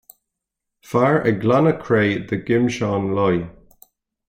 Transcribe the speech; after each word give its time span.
Fear 0.91 1.15
ag 1.27 1.35
glanadh 1.41 1.81
cré 1.85 2.05
de 2.27 2.35
ghimseán 2.45 3.05
láí. 3.15 3.41